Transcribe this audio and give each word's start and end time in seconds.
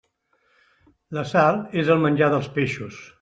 La 1.17 1.25
sal 1.33 1.59
és 1.83 1.91
el 1.97 2.03
menjar 2.07 2.31
dels 2.35 2.49
peixos. 2.57 2.99